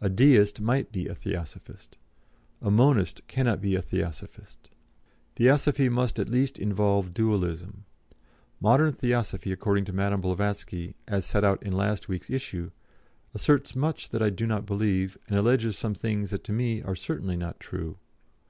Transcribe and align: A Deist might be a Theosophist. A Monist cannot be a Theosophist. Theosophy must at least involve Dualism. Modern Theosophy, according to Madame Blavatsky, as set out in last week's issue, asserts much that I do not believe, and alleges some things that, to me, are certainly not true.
A 0.00 0.08
Deist 0.08 0.58
might 0.58 0.90
be 0.90 1.06
a 1.06 1.14
Theosophist. 1.14 1.98
A 2.62 2.70
Monist 2.70 3.20
cannot 3.26 3.60
be 3.60 3.74
a 3.74 3.82
Theosophist. 3.82 4.70
Theosophy 5.34 5.90
must 5.90 6.18
at 6.18 6.30
least 6.30 6.58
involve 6.58 7.12
Dualism. 7.12 7.84
Modern 8.58 8.94
Theosophy, 8.94 9.52
according 9.52 9.84
to 9.84 9.92
Madame 9.92 10.22
Blavatsky, 10.22 10.94
as 11.06 11.26
set 11.26 11.44
out 11.44 11.62
in 11.62 11.74
last 11.74 12.08
week's 12.08 12.30
issue, 12.30 12.70
asserts 13.34 13.76
much 13.76 14.08
that 14.08 14.22
I 14.22 14.30
do 14.30 14.46
not 14.46 14.64
believe, 14.64 15.18
and 15.28 15.36
alleges 15.36 15.76
some 15.76 15.92
things 15.92 16.30
that, 16.30 16.42
to 16.44 16.52
me, 16.54 16.80
are 16.80 16.96
certainly 16.96 17.36
not 17.36 17.60
true. 17.60 17.98